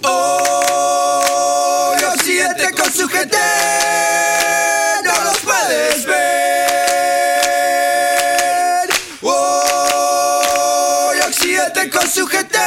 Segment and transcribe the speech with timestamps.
[0.00, 3.36] Hoy Occidente con su gente
[5.04, 6.28] no los puedes ver.
[9.22, 12.58] Hoy Occidente con su gente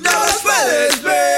[0.00, 1.29] no los puedes ver.